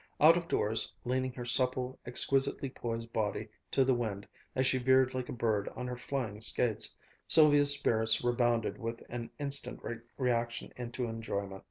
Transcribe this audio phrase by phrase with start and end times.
[0.19, 5.13] Out of doors, leaning her supple, exquisitely poised body to the wind as she veered
[5.13, 6.95] like a bird on her flying skates,
[7.27, 9.79] Sylvia's spirits rebounded with an instant
[10.17, 11.59] reaction into enjoyment.